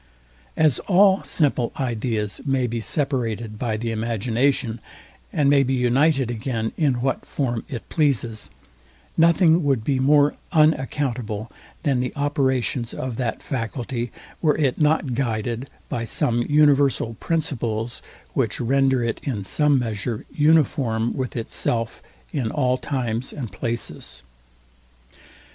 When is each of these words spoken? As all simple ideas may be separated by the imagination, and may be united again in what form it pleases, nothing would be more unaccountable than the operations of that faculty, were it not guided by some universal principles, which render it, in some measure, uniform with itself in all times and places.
As 0.57 0.79
all 0.87 1.21
simple 1.25 1.71
ideas 1.77 2.41
may 2.43 2.65
be 2.65 2.79
separated 2.81 3.59
by 3.59 3.77
the 3.77 3.91
imagination, 3.91 4.79
and 5.31 5.47
may 5.47 5.61
be 5.61 5.75
united 5.75 6.31
again 6.31 6.71
in 6.75 7.01
what 7.01 7.23
form 7.23 7.63
it 7.69 7.87
pleases, 7.87 8.49
nothing 9.15 9.63
would 9.63 9.83
be 9.83 9.99
more 9.99 10.33
unaccountable 10.51 11.51
than 11.83 11.99
the 11.99 12.11
operations 12.15 12.95
of 12.95 13.17
that 13.17 13.43
faculty, 13.43 14.11
were 14.41 14.57
it 14.57 14.79
not 14.81 15.13
guided 15.13 15.69
by 15.87 16.03
some 16.03 16.41
universal 16.49 17.13
principles, 17.19 18.01
which 18.33 18.59
render 18.59 19.03
it, 19.03 19.21
in 19.23 19.43
some 19.43 19.77
measure, 19.77 20.25
uniform 20.33 21.15
with 21.15 21.35
itself 21.37 22.01
in 22.33 22.49
all 22.49 22.79
times 22.79 23.31
and 23.31 23.51
places. 23.51 24.23